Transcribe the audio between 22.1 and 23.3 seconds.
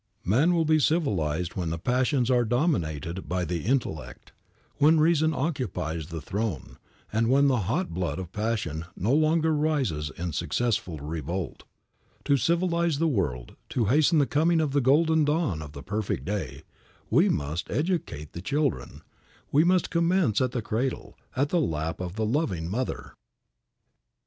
the loving mother.